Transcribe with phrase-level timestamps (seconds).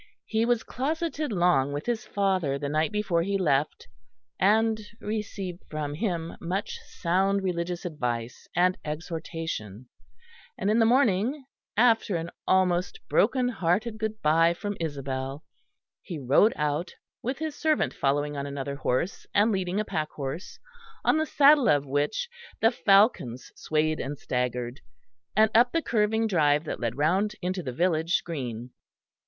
[0.25, 3.87] He was closeted long with his father the night before he left,
[4.39, 9.89] and received from him much sound religious advice and exhortation;
[10.57, 11.45] and in the morning,
[11.77, 15.43] after an almost broken hearted good bye from Isabel,
[16.01, 20.57] he rode out with his servant following on another horse and leading a packhorse
[21.05, 22.27] on the saddle of which
[22.59, 24.81] the falcons swayed and staggered,
[25.35, 28.71] and up the curving drive that led round into the village green.